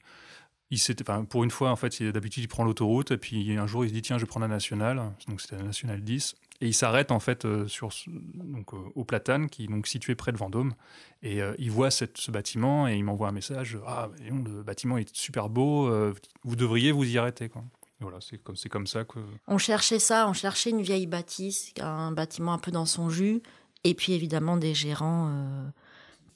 il 0.71 0.79
s'était, 0.79 1.03
enfin, 1.09 1.25
pour 1.25 1.43
une 1.43 1.51
fois, 1.51 1.71
en 1.71 1.75
fait, 1.75 2.01
d'habitude, 2.03 2.43
il 2.43 2.47
prend 2.47 2.63
l'autoroute 2.63 3.11
et 3.11 3.17
puis 3.17 3.55
un 3.57 3.67
jour, 3.67 3.85
il 3.85 3.89
se 3.89 3.93
dit 3.93 4.01
tiens, 4.01 4.17
je 4.17 4.23
vais 4.23 4.27
prendre 4.27 4.45
la 4.47 4.53
nationale. 4.53 5.01
Donc 5.27 5.41
c'était 5.41 5.57
la 5.57 5.63
nationale 5.63 6.01
10 6.01 6.35
et 6.61 6.67
il 6.67 6.73
s'arrête 6.73 7.11
en 7.11 7.19
fait 7.19 7.43
euh, 7.45 7.67
sur 7.67 7.89
donc 8.07 8.73
euh, 8.73 8.77
au 8.95 9.03
Platane, 9.03 9.49
qui 9.49 9.65
est 9.65 9.67
donc 9.67 9.87
situé 9.87 10.15
près 10.15 10.31
de 10.31 10.37
Vendôme. 10.37 10.73
Et 11.21 11.41
euh, 11.41 11.53
il 11.59 11.69
voit 11.69 11.91
cette- 11.91 12.17
ce 12.17 12.31
bâtiment 12.31 12.87
et 12.87 12.95
il 12.95 13.03
m'envoie 13.03 13.27
un 13.27 13.33
message 13.33 13.77
ah, 13.85 14.09
le 14.21 14.63
bâtiment 14.63 14.97
est 14.97 15.13
super 15.15 15.49
beau, 15.49 15.89
vous 16.43 16.55
devriez 16.55 16.91
vous 16.91 17.03
y 17.05 17.17
arrêter. 17.17 17.49
Quoi. 17.49 17.63
Voilà, 18.01 18.17
c'est 18.19 18.37
comme 18.43 18.55
c'est 18.57 18.69
comme 18.69 18.87
ça 18.87 19.03
que 19.05 19.19
On 19.47 19.57
cherchait 19.57 19.99
ça, 19.99 20.27
on 20.27 20.33
cherchait 20.33 20.69
une 20.71 20.81
vieille 20.81 21.07
bâtisse, 21.07 21.73
un 21.79 22.11
bâtiment 22.11 22.53
un 22.53 22.57
peu 22.57 22.71
dans 22.71 22.85
son 22.85 23.09
jus, 23.09 23.41
et 23.85 23.93
puis 23.93 24.13
évidemment 24.13 24.57
des 24.57 24.73
gérants 24.73 25.29
euh, 25.29 25.67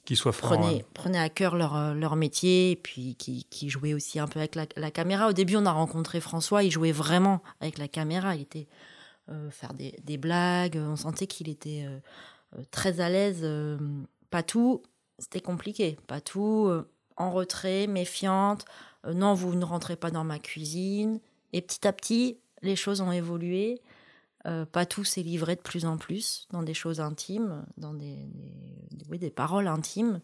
qu'il 0.04 0.16
soit 0.16 0.32
franc. 0.32 0.56
prenaient, 0.94 1.18
à 1.18 1.28
cœur 1.28 1.56
leur, 1.56 1.76
euh, 1.76 1.94
leur 1.94 2.16
métier, 2.16 2.70
et 2.70 2.76
puis 2.76 3.16
qui, 3.16 3.44
qui 3.50 3.68
jouaient 3.68 3.92
aussi 3.92 4.18
un 4.18 4.28
peu 4.28 4.38
avec 4.38 4.54
la, 4.54 4.66
la 4.76 4.90
caméra. 4.90 5.28
Au 5.28 5.32
début, 5.32 5.56
on 5.56 5.66
a 5.66 5.72
rencontré 5.72 6.20
François, 6.20 6.62
il 6.62 6.70
jouait 6.70 6.92
vraiment 6.92 7.42
avec 7.60 7.76
la 7.76 7.88
caméra, 7.88 8.36
il 8.36 8.42
était 8.42 8.68
euh, 9.30 9.50
faire 9.50 9.74
des, 9.74 9.96
des 10.04 10.16
blagues, 10.16 10.78
on 10.80 10.96
sentait 10.96 11.26
qu'il 11.26 11.48
était 11.48 11.84
euh, 11.86 12.62
très 12.70 13.00
à 13.00 13.08
l'aise. 13.10 13.46
pas 14.30 14.44
tout, 14.44 14.82
c'était 15.18 15.40
compliqué. 15.40 15.98
Pas 16.06 16.20
tout, 16.20 16.70
en 17.16 17.30
retrait, 17.32 17.86
méfiante. 17.86 18.64
Non, 19.12 19.34
vous 19.34 19.54
ne 19.54 19.64
rentrez 19.64 19.96
pas 19.96 20.10
dans 20.10 20.24
ma 20.24 20.38
cuisine. 20.38 21.20
Et 21.52 21.62
petit 21.62 21.86
à 21.86 21.92
petit, 21.92 22.38
les 22.62 22.76
choses 22.76 23.00
ont 23.00 23.12
évolué. 23.12 23.80
Euh, 24.46 24.64
tout 24.88 25.04
s'est 25.04 25.22
livré 25.22 25.54
de 25.54 25.60
plus 25.60 25.84
en 25.84 25.98
plus 25.98 26.46
dans 26.50 26.62
des 26.62 26.74
choses 26.74 27.00
intimes, 27.00 27.64
dans 27.76 27.92
des, 27.92 28.16
oui, 29.10 29.18
des 29.18 29.30
paroles 29.30 29.68
intimes. 29.68 30.20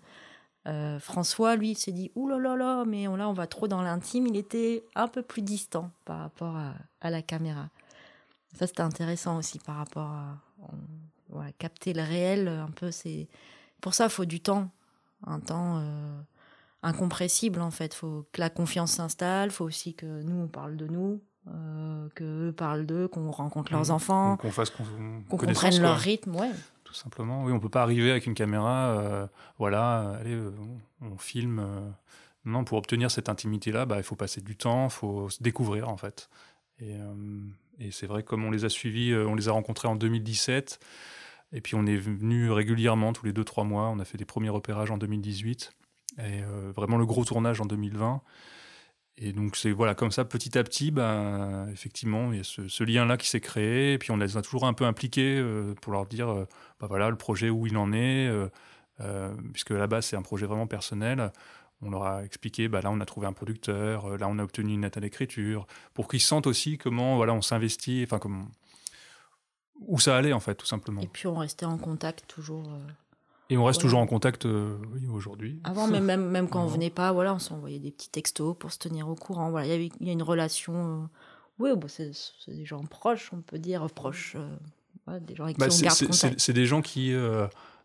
Euh, 0.67 0.99
François, 0.99 1.55
lui, 1.57 1.75
s'est 1.75 1.93
dit 1.93 2.11
Ouh 2.15 2.29
là 2.29 2.39
là 2.39 2.57
là, 2.57 2.85
mais 2.87 3.05
là, 3.05 3.29
on 3.29 3.35
va 3.35 3.47
trop 3.47 3.69
dans 3.69 3.83
l'intime. 3.83 4.27
Il 4.27 4.37
était 4.37 4.85
un 4.95 5.07
peu 5.07 5.23
plus 5.23 5.43
distant 5.43 5.91
par 6.05 6.19
rapport 6.21 6.57
à, 7.01 7.11
la 7.11 7.23
caméra. 7.23 7.69
Ça, 8.55 8.67
c'était 8.67 8.81
intéressant 8.81 9.37
aussi 9.37 9.59
par 9.59 9.77
rapport 9.77 10.11
à 10.11 11.53
capter 11.59 11.93
le 11.93 12.03
réel. 12.03 12.49
Un 12.49 12.71
peu, 12.71 12.91
c'est 12.91 13.29
pour 13.81 13.95
ça, 13.95 14.05
il 14.05 14.11
faut 14.11 14.25
du 14.25 14.41
temps, 14.41 14.71
un 15.27 15.41
temps 15.41 15.79
euh, 15.79 16.21
incompressible 16.83 17.61
en 17.61 17.71
fait. 17.71 17.95
Il 17.95 17.99
faut 17.99 18.27
que 18.33 18.41
la 18.41 18.51
confiance 18.51 18.93
s'installe. 18.93 19.51
Il 19.51 19.53
faut 19.53 19.65
aussi 19.65 19.95
que 19.95 20.23
nous, 20.23 20.45
on 20.45 20.49
parle 20.49 20.77
de 20.77 20.87
nous, 20.87 21.21
euh, 21.49 22.09
qu'eux 22.17 22.53
parlent 22.57 22.87
d'eux, 22.87 23.07
qu'on 23.07 23.31
rencontre 23.31 23.71
leurs 23.73 23.89
mmh. 23.89 23.93
enfants, 23.93 24.37
qu'on 24.37 24.51
fasse 24.51 24.71
qu'on 24.71 24.85
comprenne 25.29 25.81
leur 25.81 25.97
rythme, 25.97 26.35
ouais. 26.35 26.51
Tout 26.83 26.95
simplement. 26.95 27.45
Oui, 27.45 27.53
on 27.53 27.61
peut 27.61 27.69
pas 27.69 27.83
arriver 27.83 28.11
avec 28.11 28.27
une 28.27 28.35
caméra, 28.35 28.99
euh, 28.99 29.27
voilà, 29.59 30.17
allez, 30.21 30.35
euh, 30.35 30.51
on, 31.03 31.19
filme. 31.19 31.65
non, 32.45 32.65
pour 32.65 32.79
obtenir 32.79 33.11
cette 33.11 33.29
intimité-là, 33.29 33.87
bah, 33.87 33.97
il 33.99 34.03
faut 34.03 34.17
passer 34.17 34.41
du 34.41 34.57
temps, 34.57 34.87
il 34.87 34.93
faut 34.93 35.29
se 35.31 35.43
découvrir 35.43 35.89
en 35.89 35.97
fait. 35.97 36.29
Et, 36.81 36.95
et 37.79 37.91
c'est 37.91 38.07
vrai, 38.07 38.23
comme 38.23 38.45
on 38.45 38.51
les 38.51 38.65
a 38.65 38.69
suivis, 38.69 39.15
on 39.15 39.35
les 39.35 39.49
a 39.49 39.53
rencontrés 39.53 39.89
en 39.89 39.97
2017. 39.97 40.81
Et 41.53 41.61
puis 41.61 41.77
on 41.77 41.87
est 41.87 41.97
venu 41.97 42.51
régulièrement, 42.51 43.13
tous 43.13 43.25
les 43.25 43.33
2-3 43.33 43.67
mois. 43.67 43.89
On 43.89 43.99
a 44.01 44.05
fait 44.05 44.19
des 44.19 44.25
premiers 44.25 44.49
repérages 44.49 44.91
en 44.91 44.99
2018. 44.99 45.73
Et 46.19 46.43
vraiment 46.75 46.97
le 46.99 47.07
gros 47.07 47.25
tournage 47.25 47.61
en 47.61 47.67
2020. 47.67 48.21
Et 49.19 49.33
donc, 49.33 49.57
c'est 49.57 49.73
voilà, 49.73 49.95
comme 49.95 50.11
ça, 50.11 50.25
petit 50.25 50.59
à 50.59 50.65
petit, 50.65 50.91
ben, 50.91 51.69
effectivement, 51.73 52.33
il 52.33 52.39
y 52.39 52.41
a 52.41 52.45
ce, 52.45 52.85
lien-là 52.85 53.17
qui 53.17 53.29
s'est 53.29 53.41
créé. 53.41 53.95
Et 53.95 53.99
puis, 53.99 54.11
on 54.11 54.19
les 54.19 54.37
a 54.37 54.43
toujours 54.43 54.67
un 54.67 54.75
peu 54.75 54.85
impliqués 54.85 55.39
euh, 55.39 55.75
pour 55.81 55.93
leur 55.93 56.07
dire, 56.07 56.29
euh, 56.29 56.47
bah, 56.81 56.87
voilà, 56.87 57.09
le 57.09 57.17
projet 57.17 57.49
où 57.49 57.67
il 57.67 57.79
en 57.79 57.93
est, 57.93 58.29
euh, 59.01 59.35
puisque 59.53 59.71
là 59.71 59.87
base, 59.87 60.07
c'est 60.07 60.17
un 60.17 60.23
projet 60.23 60.45
vraiment 60.45 60.67
personnel. 60.67 61.33
On 61.81 61.91
leur 61.91 62.05
a 62.05 62.25
expliqué, 62.25 62.69
bah, 62.69 62.83
là, 62.83 62.91
on 62.91 63.01
a 63.01 63.07
trouvé 63.07 63.27
un 63.27 63.33
producteur, 63.33 64.19
là, 64.19 64.29
on 64.29 64.39
a 64.39 64.43
obtenu 64.43 64.75
une 64.75 64.81
note 64.81 64.97
à 64.99 65.01
l'écriture, 65.01 65.67
pour 65.95 66.09
qu'ils 66.09 66.21
sentent 66.21 66.47
aussi 66.47 66.77
comment, 66.77 67.17
voilà, 67.17 67.33
on 67.33 67.43
s'investit, 67.43 68.03
enfin, 68.05 68.19
comment, 68.19 68.49
où 69.81 69.99
ça 69.99 70.17
allait, 70.17 70.35
en 70.35 70.41
fait, 70.41 70.57
tout 70.57 70.67
simplement. 70.67 71.01
Et 71.01 71.07
puis, 71.07 71.27
on 71.27 71.37
restait 71.37 71.67
en 71.67 71.79
contact 71.79 72.25
toujours. 72.29 72.69
Et 73.49 73.57
on 73.57 73.65
reste 73.65 73.81
toujours 73.81 74.01
en 74.01 74.07
contact 74.07 74.45
euh, 74.45 74.77
aujourd'hui. 75.13 75.61
Avant, 75.65 75.87
même, 75.87 76.05
même, 76.05 76.29
même 76.29 76.49
quand 76.49 76.63
on 76.65 76.67
venait 76.67 76.91
pas, 76.91 77.13
voilà, 77.13 77.35
on 77.35 77.39
s'envoyait 77.39 77.79
des 77.79 77.93
petits 77.93 78.11
textos 78.11 78.57
pour 78.59 78.73
se 78.73 78.79
tenir 78.79 79.09
au 79.09 79.15
courant. 79.15 79.51
Voilà, 79.51 79.75
il 79.77 79.91
y, 80.01 80.09
a 80.09 80.13
une 80.13 80.23
relation. 80.23 80.75
Euh, 80.75 81.07
oui, 81.61 81.71
bon, 81.77 81.87
c'est 81.89 82.11
des 82.49 82.65
gens 82.65 82.83
proches, 82.85 83.31
on 83.33 83.41
peut 83.43 83.59
dire 83.59 83.87
proches. 83.91 84.37
Euh, 84.37 85.21
des 85.21 85.37
gens 85.37 85.45
avec 85.45 85.59
bah, 85.59 85.69
qui 85.69 85.83
on 85.83 85.85
garde 85.85 85.99
contact. 85.99 86.41
C'est 86.41 86.53
des 86.53 86.67
gens 86.67 86.83
qui, 86.83 87.15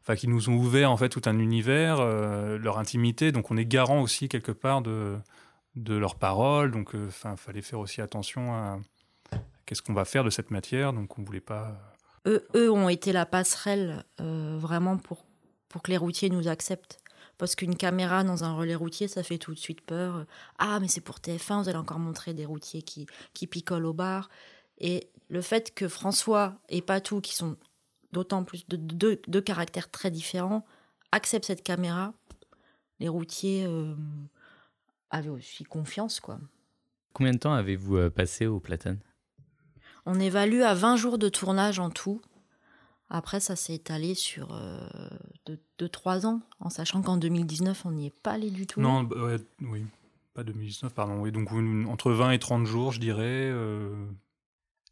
enfin, 0.02 0.16
qui 0.16 0.28
nous 0.28 0.50
ont 0.50 0.56
ouvert 0.56 0.90
en 0.90 0.98
fait 0.98 1.10
tout 1.10 1.22
un 1.26 1.38
univers, 1.38 2.04
leur 2.04 2.80
intimité. 2.80 3.32
Donc, 3.32 3.52
on 3.52 3.58
est 3.58 3.66
garant 3.66 4.02
aussi 4.02 4.30
quelque 4.30 4.52
part 4.52 4.82
de 4.82 5.18
de 5.76 5.96
leurs 5.96 6.16
paroles. 6.16 6.72
Donc, 6.72 6.96
enfin, 7.08 7.36
fallait 7.36 7.62
faire 7.62 7.80
aussi 7.80 8.02
attention 8.02 8.54
à 8.56 8.80
qu'est-ce 9.68 9.84
qu'on 9.84 9.94
va 9.94 10.06
faire 10.06 10.24
de 10.24 10.32
cette 10.32 10.50
matière. 10.50 10.94
Donc, 10.94 11.20
on 11.20 11.24
voulait 11.24 11.40
pas. 11.40 11.78
Eux, 12.26 12.48
eux 12.56 12.72
ont 12.72 12.90
été 12.90 13.14
la 13.14 13.28
passerelle 13.28 14.04
vraiment 14.18 14.98
pour 14.98 15.26
pour 15.72 15.82
que 15.82 15.92
les 15.92 15.98
routiers 15.98 16.30
nous 16.30 16.48
acceptent. 16.48 17.00
Parce 17.38 17.56
qu'une 17.56 17.76
caméra 17.76 18.24
dans 18.24 18.44
un 18.44 18.54
relais 18.54 18.76
routier, 18.76 19.08
ça 19.08 19.24
fait 19.24 19.40
tout 19.40 19.54
de 19.54 19.60
suite 19.60 19.82
peur. 19.82 20.26
Ah, 20.60 20.80
mais 20.80 20.88
c'est 20.88 21.02
pour 21.02 21.18
TF1, 21.18 21.64
vous 21.64 21.70
allez 21.70 21.78
encore 21.78 21.98
montrer 21.98 22.34
des 22.34 22.46
routiers 22.46 22.84
qui, 22.84 23.08
qui 23.34 23.48
picolent 23.48 23.86
au 23.86 23.94
bar. 23.94 24.30
Et 24.78 25.10
le 25.30 25.42
fait 25.42 25.74
que 25.74 25.88
François 25.88 26.60
et 26.70 26.82
Patou, 26.82 27.22
qui 27.22 27.34
sont 27.34 27.58
d'autant 28.12 28.44
plus 28.44 28.68
de 28.68 28.76
deux 29.28 29.42
caractères 29.42 29.90
très 29.90 30.12
différents, 30.12 30.66
acceptent 31.12 31.46
cette 31.46 31.64
caméra, 31.64 32.14
les 33.00 33.08
routiers 33.08 33.66
euh, 33.66 33.96
avaient 35.10 35.30
aussi 35.30 35.64
confiance. 35.64 36.20
quoi. 36.20 36.40
Combien 37.14 37.34
de 37.34 37.40
temps 37.40 37.54
avez-vous 37.54 37.98
euh, 37.98 38.10
passé 38.10 38.46
au 38.46 38.60
Platane? 38.60 39.00
On 40.06 40.20
évalue 40.20 40.62
à 40.62 40.74
20 40.74 40.96
jours 40.98 41.18
de 41.18 41.30
tournage 41.30 41.80
en 41.80 41.90
tout. 41.90 42.22
Après, 43.10 43.40
ça 43.40 43.56
s'est 43.56 43.76
étalé 43.76 44.16
sur 44.16 44.54
2-3 45.80 46.26
euh, 46.26 46.28
ans, 46.28 46.42
en 46.60 46.70
sachant 46.70 47.02
qu'en 47.02 47.18
2019, 47.18 47.86
on 47.86 47.92
n'y 47.92 48.08
est 48.08 48.22
pas 48.22 48.32
allé 48.32 48.50
du 48.50 48.68
tout. 48.68 48.82
Non, 48.82 49.04
bah, 49.04 49.38
oui, 49.62 49.86
pas 50.34 50.44
2019, 50.44 50.94
pardon. 50.94 51.20
Oui, 51.20 51.32
donc 51.32 51.52
entre 51.90 52.12
20 52.12 52.32
et 52.32 52.40
30 52.40 52.66
jours, 52.66 52.92
je 52.92 53.00
dirais. 53.00 53.50
Euh. 53.52 53.94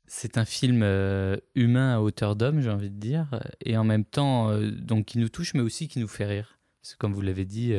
C'est 0.07 0.37
un 0.37 0.45
film 0.45 0.81
euh, 0.83 1.37
humain 1.55 1.95
à 1.95 1.99
hauteur 1.99 2.35
d'homme, 2.35 2.61
j'ai 2.61 2.71
envie 2.71 2.89
de 2.89 2.99
dire, 2.99 3.39
et 3.61 3.77
en 3.77 3.83
même 3.83 4.05
temps, 4.05 4.51
donc 4.59 5.05
qui 5.05 5.19
nous 5.19 5.29
touche, 5.29 5.53
mais 5.53 5.61
aussi 5.61 5.87
qui 5.87 5.99
nous 5.99 6.07
fait 6.07 6.25
rire. 6.25 6.57
Parce 6.81 6.93
que 6.93 6.97
comme 6.97 7.13
vous 7.13 7.21
l'avez 7.21 7.45
dit, 7.45 7.73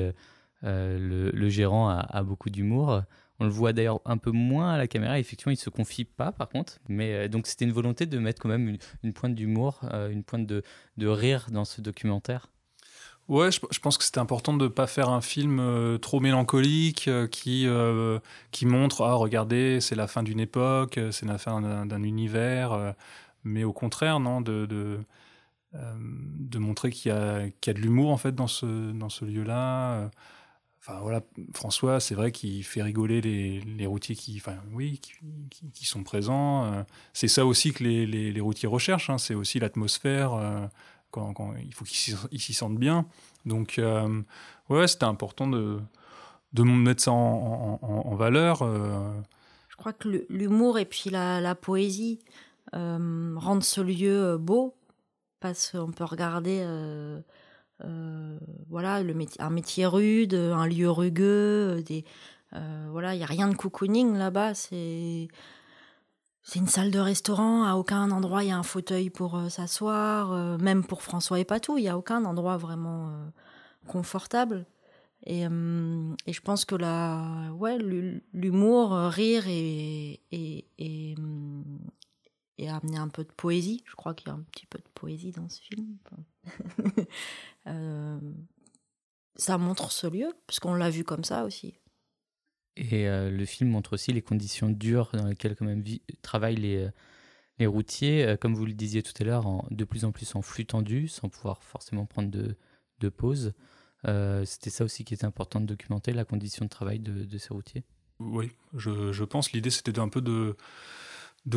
le, 0.62 1.49
gérant 1.49 1.89
a 1.89 2.23
beaucoup 2.23 2.50
d'humour. 2.50 3.03
On 3.41 3.45
le 3.45 3.50
voit 3.50 3.73
d'ailleurs 3.73 4.03
un 4.05 4.19
peu 4.19 4.31
moins 4.31 4.75
à 4.75 4.79
la 4.79 4.87
caméra. 4.87 5.19
Effectivement, 5.19 5.53
il 5.53 5.57
se 5.57 5.71
confie 5.71 6.05
pas, 6.05 6.31
par 6.31 6.50
contre. 6.50 6.79
Mais 6.89 7.15
euh, 7.15 7.29
donc, 7.29 7.47
c'était 7.47 7.65
une 7.65 7.73
volonté 7.73 8.05
de 8.05 8.19
mettre 8.19 8.41
quand 8.41 8.50
même 8.50 8.77
une, 9.03 9.12
pointe 9.15 9.35
d'humour, 9.35 9.81
euh, 9.93 10.11
une 10.11 10.23
pointe 10.23 10.47
de, 10.47 10.62
rire 11.00 11.47
dans 11.50 11.65
ce 11.65 11.81
documentaire. 11.81 12.50
Ouais, 13.31 13.51
je, 13.53 13.81
pense 13.81 13.97
que 13.97 14.05
c'était 14.05 14.19
important 14.19 14.53
de 14.55 14.65
ne 14.65 14.69
pas 14.69 14.87
faire 14.87 15.09
un 15.09 15.21
film 15.21 15.61
euh, 15.61 15.99
trop 15.99 16.21
mélancolique 16.21 17.09
qui, 17.31 17.67
qui 18.51 18.67
montre 18.67 19.05
Ah, 19.05 19.15
regardez, 19.15 19.81
c'est 19.81 19.95
la 19.95 20.07
fin 20.09 20.23
d'une 20.23 20.41
époque, 20.41 20.99
c'est 21.13 21.27
la 21.27 21.39
fin 21.39 21.87
d'un 21.87 22.03
univers. 22.03 22.95
mais 23.45 23.65
au 23.65 23.73
contraire, 23.73 24.21
non, 24.21 24.41
de, 24.41 24.67
de, 24.67 26.59
montrer 26.59 26.91
qu'il 26.91 27.13
y, 27.13 27.15
y, 27.15 27.71
a 27.71 27.73
de 27.73 27.81
l'humour 27.81 28.11
en 28.11 28.19
fait 28.19 28.35
dans 28.35 28.49
ce, 28.49 28.93
dans 28.93 29.09
ce 29.09 29.25
lieu-là. 29.25 30.11
Enfin 30.83 30.99
voilà, 31.01 31.21
François, 31.55 32.01
c'est 32.01 32.15
vrai 32.15 32.33
qu'il 32.33 32.65
fait 32.65 32.83
rigoler 32.83 33.21
les, 33.21 33.87
routiers 33.87 34.17
qui, 34.17 34.37
enfin 34.39 34.57
oui, 34.73 34.99
qui, 35.75 35.85
sont 35.85 36.03
présents. 36.03 36.65
Euh. 36.65 36.83
c'est 37.13 37.29
ça 37.29 37.45
aussi 37.45 37.73
que 37.73 37.85
les, 37.85 38.41
routiers 38.41 38.69
recherchent. 38.69 39.11
Hein. 39.11 39.19
c'est 39.19 39.35
aussi 39.35 39.59
l'atmosphère. 39.59 40.71
Euh, 41.17 41.33
quand, 41.33 41.55
il 41.62 41.75
faut 41.75 41.85
qu'ils 41.85 42.40
s'y 42.40 42.55
sentent 42.55 42.79
bien. 42.79 43.07
Donc 43.47 43.79
euh, 43.79 44.23
ouais, 44.69 44.87
c'était 44.88 45.05
important 45.05 45.47
de 45.47 45.81
de 46.52 46.62
mettre 46.64 47.02
ça 47.02 47.12
en, 47.12 48.14
valeur. 48.17 48.59
Je 49.69 49.76
crois 49.76 49.93
que 49.93 50.26
l'humour 50.29 50.81
et 50.81 50.85
puis 50.85 51.09
la, 51.09 51.55
poésie 51.55 52.19
rendent 52.73 53.62
ce 53.62 53.81
lieu 53.81 54.37
beau 54.37 54.75
parce 55.38 55.71
qu'on 55.71 55.93
peut 55.93 56.02
regarder 56.02 56.64
euh, 57.85 58.38
voilà, 58.69 59.02
le 59.02 59.14
métier, 59.14 59.40
un 59.40 59.50
métier 59.50 59.87
rude, 59.87 60.35
un 60.35 60.67
lieu 60.67 60.90
rugueux, 60.90 61.79
euh, 61.79 61.83
des, 61.83 62.05
euh, 62.55 62.87
voilà, 62.90 63.14
il 63.14 63.19
n'y 63.19 63.25
a 63.25 63.26
rien 63.26 63.49
de 63.49 63.55
cocooning 63.55 64.17
là-bas, 64.17 64.55
c'est 64.55 65.29
c'est 66.43 66.59
une 66.59 66.69
salle 66.69 66.91
de 66.91 66.99
restaurant, 66.99 67.65
à 67.65 67.75
aucun 67.75 68.11
endroit 68.11 68.43
il 68.45 68.49
y 68.49 68.53
a 68.53 68.59
un 68.59 68.63
fauteuil 68.63 69.11
pour 69.11 69.41
s'asseoir, 69.51 70.59
même 70.59 70.85
pour 70.85 71.03
François 71.03 71.39
et 71.39 71.45
Patou, 71.45 71.79
il 71.79 71.83
n'y 71.83 71.89
a 71.89 71.99
aucun 71.99 72.25
endroit 72.25 72.57
vraiment 72.57 73.13
confortable. 73.87 74.67
Et, 75.27 75.43
et, 75.43 76.33
je 76.33 76.41
pense 76.41 76.65
que 76.65 76.75
la, 76.75 77.53
ouais, 77.53 77.77
l'humour, 78.33 78.93
rire 78.93 79.47
et, 79.49 80.21
et, 80.33 80.67
et, 80.79 81.15
et, 82.57 82.69
amener 82.69 82.97
un 82.97 83.09
peu 83.09 83.25
de 83.25 83.33
poésie. 83.33 83.83
Je 83.85 83.95
crois 83.97 84.15
qu'il 84.15 84.29
y 84.29 84.31
a 84.31 84.35
un 84.35 84.43
petit 84.51 84.67
peu 84.67 84.79
de 84.79 84.89
poésie 84.95 85.33
dans 85.33 85.49
ce 85.49 85.61
film. 85.61 85.99
Euh, 87.67 88.19
ça 89.37 89.59
montre 89.59 89.93
ce 89.93 90.07
lieu, 90.07 90.33
puisqu'on 90.47 90.75
l'a 90.75 90.91
vu 90.91 91.05
comme 91.05 91.25
ça 91.25 91.45
aussi. 91.45 91.79
Et 92.81 93.07
euh, 93.09 93.31
le 93.31 93.45
film 93.45 93.71
montre 93.71 93.93
aussi 93.93 94.13
les 94.13 94.23
conditions 94.23 94.71
dures 94.71 95.11
dans 95.13 95.27
lesquelles 95.27 95.55
quand 95.55 95.67
même 95.67 95.85
travaillent 96.23 96.57
les, 96.57 96.89
euh, 97.61 97.69
routiers, 97.69 98.37
comme 98.41 98.55
vous 98.55 98.65
le 98.65 98.73
disiez 98.73 99.03
tout 99.03 99.13
à 99.21 99.25
l'heure, 99.25 99.45
de 99.71 99.85
plus 99.85 100.07
en 100.07 100.13
plus 100.13 100.35
en 100.35 100.41
flux 100.41 100.65
tendu, 100.65 101.09
sans 101.09 101.29
pouvoir 101.29 101.63
forcément 101.63 102.07
prendre 102.07 102.31
de, 102.31 103.09
pause. 103.11 103.53
C'était 104.47 104.71
ça 104.71 104.85
aussi 104.85 105.05
qui 105.05 105.13
était 105.13 105.27
important 105.27 105.61
de 105.61 105.67
documenter, 105.67 106.15
la 106.15 106.25
condition 106.25 106.65
de 106.65 106.71
travail 106.71 107.01
de, 107.01 107.37
ces 107.37 107.53
routiers. 107.53 107.85
Oui, 108.19 108.51
je, 108.75 109.25
pense. 109.25 109.53
L'idée, 109.53 109.69
c'était 109.69 109.99
un 109.99 110.09
peu 110.09 110.23
de, 110.23 110.57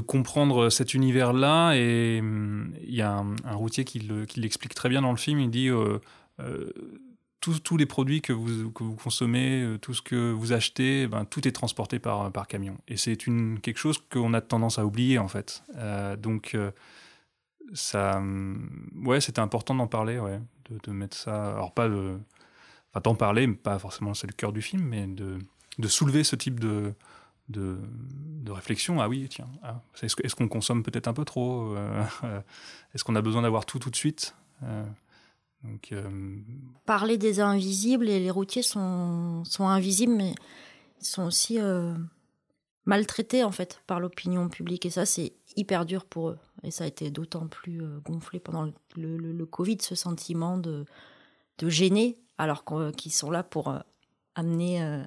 comprendre 0.02 0.70
cet 0.70 0.94
univers-là. 0.94 1.74
Et 1.76 2.20
hum, 2.20 2.74
il 2.82 2.96
y 2.96 3.02
a 3.02 3.24
un, 3.46 3.56
routier 3.56 3.86
qui 3.86 4.00
l'explique 4.36 4.74
très 4.74 4.90
bien 4.90 5.02
dans 5.02 5.12
le 5.12 5.18
film. 5.18 5.40
Il 5.40 5.52
dit 5.52 5.70
euh, 5.70 6.00
euh, 6.42 6.70
tous, 7.64 7.78
les 7.78 7.86
produits 7.86 8.22
que 8.22 8.34
vous, 8.34 8.72
consommez, 8.72 9.62
euh, 9.62 9.78
tout 9.78 9.94
ce 9.94 10.02
que 10.02 10.32
vous 10.32 10.54
achetez, 10.54 11.08
ben, 11.08 11.26
tout 11.26 11.48
est 11.48 11.52
transporté 11.52 12.00
par, 12.00 12.32
camion. 12.48 12.78
Et 12.88 12.98
c'est 12.98 13.18
quelque 13.18 13.78
chose 13.78 13.98
qu'on 14.12 14.34
a 14.34 14.42
tendance 14.42 14.80
à 14.80 14.86
oublier, 14.86 15.20
en 15.20 15.28
fait. 15.28 15.64
donc, 16.18 16.56
ça, 17.74 18.18
hum, 18.18 18.70
ouais, 19.06 19.22
c'était 19.22 19.40
important 19.40 19.76
d'en 19.76 19.88
parler, 19.88 20.20
ouais, 20.20 20.40
de, 20.70 20.92
mettre 20.92 21.18
ça. 21.18 21.54
Alors, 21.54 21.74
pas 21.74 21.88
de. 21.88 22.18
Enfin, 22.92 23.02
d'en 23.04 23.16
parler, 23.16 23.48
pas 23.48 23.80
forcément 23.80 24.14
c'est 24.14 24.28
le 24.28 24.34
cœur 24.34 24.54
du 24.54 24.62
film, 24.62 24.84
mais 24.84 25.08
de, 25.08 25.40
soulever 25.88 26.24
ce 26.24 26.36
type 26.36 26.60
de, 26.60 26.94
de, 27.50 28.52
réflexion. 28.52 29.02
Ah 29.02 29.10
oui, 29.10 29.28
tiens, 29.30 29.48
ah, 29.64 29.82
est-ce, 30.02 30.36
qu'on 30.36 30.48
consomme 30.48 30.84
peut-être 30.84 31.08
un 31.08 31.14
peu 31.14 31.26
trop 31.26 31.76
euh, 31.76 32.04
Est-ce 32.94 33.04
qu'on 33.04 33.16
a 33.16 33.22
besoin 33.22 33.42
d'avoir 33.42 33.66
tout 33.66 33.80
tout 33.80 33.90
de 33.90 33.96
suite 33.96 34.36
euh, 34.64 34.86
donc, 35.64 35.92
euh, 35.92 36.40
Parler 36.86 37.18
des 37.18 37.40
invisibles, 37.40 38.10
et 38.10 38.20
les 38.20 38.32
routiers 38.32 38.64
sont, 38.64 39.44
sont 39.46 39.68
invisibles, 39.68 40.14
mais 40.14 40.36
ils 41.00 41.06
sont 41.06 41.24
aussi 41.24 41.60
maltraités 42.86 43.44
en 43.44 43.52
fait 43.52 43.82
par 43.88 44.00
l'opinion 44.00 44.50
publique. 44.50 44.86
Et 44.86 44.90
ça, 44.90 45.06
c'est 45.06 45.34
hyper 45.56 45.86
dur 45.86 46.06
pour 46.06 46.30
eux. 46.30 46.40
Et 46.64 46.72
ça 46.72 46.84
a 46.84 46.88
été 46.88 47.12
d'autant 47.12 47.48
plus 47.48 47.82
gonflé 48.04 48.40
pendant 48.40 48.66
le, 48.66 48.74
le, 48.96 49.32
le, 49.32 49.46
Covid, 49.46 49.78
ce 49.82 49.96
sentiment 49.96 50.58
de, 50.58 50.86
de 51.58 51.70
gêner, 51.70 52.18
alors 52.38 52.64
qu'ils 52.96 53.14
sont 53.14 53.32
là 53.32 53.44
pour 53.44 53.74
amener 54.36 55.06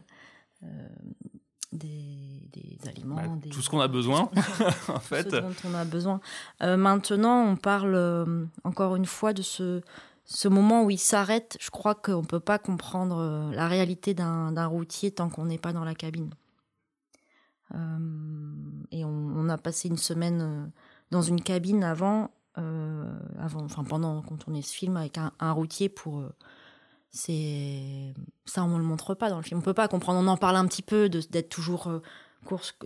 des, 1.77 2.79
aliments. 2.89 3.17
Bah, 3.17 3.49
tout 3.51 3.63
ce 3.63 3.69
qu'on 3.69 3.81
a 3.81 3.89
besoin, 3.89 4.31
en 4.89 5.01
fait. 5.01 5.31
Ce 5.31 5.37
dont 5.37 5.55
on 5.65 5.75
a 5.75 5.85
besoin. 5.85 6.21
Euh, 6.63 6.77
maintenant, 6.77 7.45
on 7.45 7.57
parle 7.57 7.95
euh, 7.95 8.45
encore 8.65 8.97
une 8.97 9.07
fois 9.07 9.33
de 9.33 9.43
ce, 9.43 9.81
ce 10.27 10.49
moment 10.49 10.85
où 10.85 10.91
il 10.91 10.99
s'arrête. 10.99 11.57
Je 11.61 11.71
crois 11.71 11.95
qu'on 11.95 12.23
ne 12.23 12.27
peut 12.27 12.41
pas 12.41 12.59
comprendre 12.59 13.19
euh, 13.19 13.51
la 13.53 13.69
réalité 13.69 14.13
d'un 14.15 14.67
routier 14.67 15.11
tant 15.11 15.31
qu'on 15.31 15.47
n'est 15.47 15.59
pas 15.59 15.73
dans 15.73 15.85
la 15.85 15.95
cabine. 15.95 16.31
et 18.93 19.05
on, 19.05 19.49
a 19.49 19.59
passé 19.59 19.89
une 19.89 19.97
semaine 19.97 20.71
dans 21.11 21.23
une 21.23 21.41
cabine 21.41 21.83
avant, 21.85 22.31
avant, 22.55 23.65
enfin 23.65 23.85
pendant 23.85 24.23
qu'on 24.23 24.37
tournait 24.37 24.63
ce 24.63 24.75
film 24.75 24.97
avec 24.97 25.19
un, 25.19 25.53
routier 25.53 25.89
pour 25.89 26.23
ça, 27.17 28.65
on 28.65 28.69
ne 28.69 28.79
le 28.79 28.85
montre 28.85 29.15
pas 29.15 29.31
dans 29.31 29.37
le 29.37 29.43
film. 29.43 29.61
On 29.61 29.63
peut 29.63 29.75
pas 29.75 29.89
comprendre. 29.89 30.21
On 30.21 30.27
en 30.27 30.37
parle 30.37 30.57
un 30.57 30.67
petit 30.67 30.83
peu 30.83 31.09
d'être 31.09 31.49
toujours 31.49 31.89
euh, 31.89 32.03
course, 32.45 32.77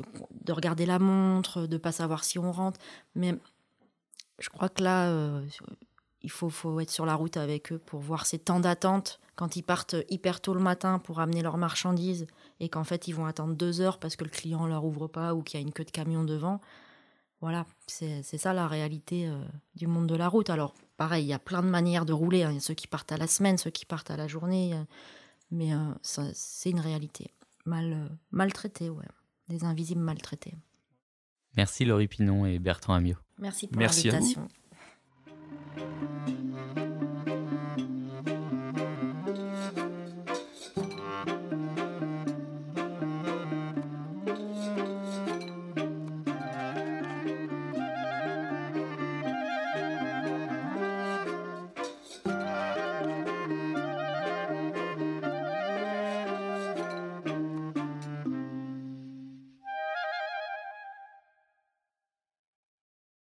de 0.44 0.52
regarder 0.52 0.86
la 0.86 0.98
montre, 0.98 1.66
de 1.66 1.76
pas 1.76 1.92
savoir 1.92 2.24
si 2.24 2.38
on 2.38 2.52
rentre. 2.52 2.78
Mais 3.14 3.34
je 4.38 4.48
crois 4.48 4.68
que 4.68 4.82
là, 4.82 5.08
euh, 5.08 5.44
il 6.22 6.30
faut, 6.30 6.50
faut 6.50 6.80
être 6.80 6.90
sur 6.90 7.06
la 7.06 7.14
route 7.14 7.36
avec 7.36 7.72
eux 7.72 7.78
pour 7.78 8.00
voir 8.00 8.26
ces 8.26 8.38
temps 8.38 8.60
d'attente 8.60 9.20
quand 9.36 9.56
ils 9.56 9.62
partent 9.62 9.96
hyper 10.10 10.40
tôt 10.40 10.54
le 10.54 10.60
matin 10.60 10.98
pour 10.98 11.20
amener 11.20 11.42
leurs 11.42 11.56
marchandises 11.56 12.26
et 12.60 12.68
qu'en 12.68 12.84
fait 12.84 13.08
ils 13.08 13.14
vont 13.14 13.26
attendre 13.26 13.54
deux 13.54 13.80
heures 13.80 13.98
parce 13.98 14.16
que 14.16 14.24
le 14.24 14.30
client 14.30 14.66
leur 14.66 14.84
ouvre 14.84 15.08
pas 15.08 15.34
ou 15.34 15.42
qu'il 15.42 15.58
y 15.58 15.62
a 15.62 15.66
une 15.66 15.72
queue 15.72 15.84
de 15.84 15.90
camion 15.90 16.24
devant. 16.24 16.60
Voilà, 17.40 17.64
c'est 17.86 18.22
ça 18.22 18.52
la 18.52 18.68
réalité 18.68 19.26
euh, 19.26 19.42
du 19.74 19.86
monde 19.86 20.06
de 20.06 20.14
la 20.14 20.28
route. 20.28 20.50
Alors, 20.50 20.74
pareil, 20.98 21.24
il 21.24 21.28
y 21.28 21.32
a 21.32 21.38
plein 21.38 21.62
de 21.62 21.68
manières 21.68 22.04
de 22.04 22.12
rouler. 22.12 22.42
Hein. 22.42 22.50
Il 22.50 22.54
y 22.56 22.58
a 22.58 22.60
ceux 22.60 22.74
qui 22.74 22.86
partent 22.86 23.12
à 23.12 23.16
la 23.16 23.26
semaine, 23.26 23.56
ceux 23.56 23.70
qui 23.70 23.86
partent 23.86 24.10
à 24.10 24.18
la 24.18 24.28
journée. 24.28 24.78
mais 25.50 25.72
euh, 25.72 25.94
c'est 26.02 26.68
une 26.68 26.80
réalité. 26.80 27.32
Mal, 27.64 27.92
euh, 27.94 28.14
maltraité, 28.30 28.90
ouais. 28.90 29.06
Des 29.48 29.64
invisibles 29.64 30.02
maltraités. 30.02 30.54
Merci 31.56 31.84
Laurie 31.84 32.08
Pinon 32.08 32.44
et 32.44 32.58
Bertrand 32.58 32.94
Amiot. 32.94 33.16
Merci 33.38 33.66
pour 33.66 33.80
l'invitation. 33.80 34.46